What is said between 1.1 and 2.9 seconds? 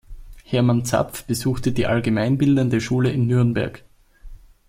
besuchte die Allgemeinbildende